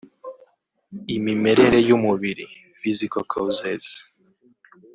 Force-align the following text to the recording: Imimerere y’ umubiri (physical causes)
Imimerere 1.15 1.77
y’ 1.87 1.91
umubiri 1.97 2.45
(physical 2.79 3.23
causes) 3.33 3.85